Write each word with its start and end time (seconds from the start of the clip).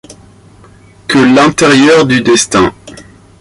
Que 1.07 1.19
l'intérieur 1.35 2.07
du 2.07 2.21
destin! 2.21 2.73